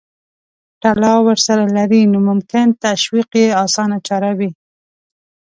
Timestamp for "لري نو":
1.77-2.19